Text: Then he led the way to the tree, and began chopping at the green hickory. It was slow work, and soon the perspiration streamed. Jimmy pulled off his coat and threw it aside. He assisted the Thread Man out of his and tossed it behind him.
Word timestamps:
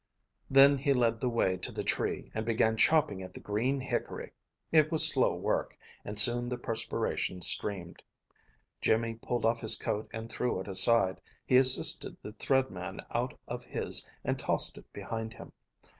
Then 0.49 0.79
he 0.79 0.93
led 0.93 1.21
the 1.21 1.29
way 1.29 1.57
to 1.57 1.71
the 1.71 1.83
tree, 1.83 2.31
and 2.33 2.43
began 2.43 2.75
chopping 2.75 3.21
at 3.21 3.35
the 3.35 3.39
green 3.39 3.79
hickory. 3.79 4.31
It 4.71 4.91
was 4.91 5.07
slow 5.07 5.35
work, 5.35 5.77
and 6.03 6.19
soon 6.19 6.49
the 6.49 6.57
perspiration 6.57 7.43
streamed. 7.43 8.01
Jimmy 8.81 9.13
pulled 9.21 9.45
off 9.45 9.61
his 9.61 9.75
coat 9.75 10.09
and 10.11 10.27
threw 10.27 10.59
it 10.59 10.67
aside. 10.67 11.21
He 11.45 11.57
assisted 11.57 12.17
the 12.23 12.33
Thread 12.33 12.71
Man 12.71 13.01
out 13.11 13.37
of 13.47 13.63
his 13.65 14.03
and 14.23 14.39
tossed 14.39 14.79
it 14.79 14.91
behind 14.91 15.35
him. 15.35 15.51